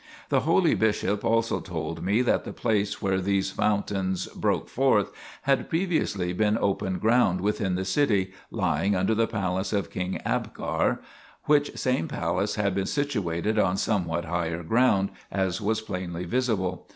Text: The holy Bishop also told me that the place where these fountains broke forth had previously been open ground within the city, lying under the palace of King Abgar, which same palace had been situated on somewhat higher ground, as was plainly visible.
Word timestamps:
The 0.29 0.39
holy 0.39 0.73
Bishop 0.73 1.23
also 1.23 1.59
told 1.59 2.03
me 2.03 2.23
that 2.23 2.43
the 2.43 2.53
place 2.53 3.03
where 3.03 3.21
these 3.21 3.51
fountains 3.51 4.25
broke 4.25 4.67
forth 4.67 5.11
had 5.43 5.69
previously 5.69 6.33
been 6.33 6.57
open 6.59 6.97
ground 6.97 7.39
within 7.39 7.75
the 7.75 7.85
city, 7.85 8.33
lying 8.49 8.95
under 8.95 9.13
the 9.13 9.27
palace 9.27 9.71
of 9.73 9.91
King 9.91 10.19
Abgar, 10.25 11.01
which 11.43 11.77
same 11.77 12.07
palace 12.07 12.55
had 12.55 12.73
been 12.73 12.87
situated 12.87 13.59
on 13.59 13.77
somewhat 13.77 14.25
higher 14.25 14.63
ground, 14.63 15.11
as 15.29 15.61
was 15.61 15.81
plainly 15.81 16.25
visible. 16.25 16.87